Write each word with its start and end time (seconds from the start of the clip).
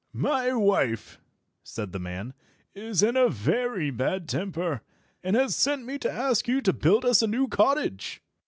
"My 0.13 0.51
wife," 0.53 1.19
said 1.61 1.91
the 1.91 1.99
man, 1.99 2.33
"is 2.73 3.03
in 3.03 3.15
a 3.15 3.29
very 3.29 3.91
bad 3.91 4.27
temper, 4.27 4.81
and 5.23 5.35
has 5.35 5.55
sent 5.55 5.85
me 5.85 5.99
to 5.99 6.11
ask 6.11 6.47
you 6.47 6.59
to 6.61 6.73
build 6.73 7.05
us 7.05 7.21
a 7.21 7.27
new 7.27 7.47
cottage. 7.47 8.19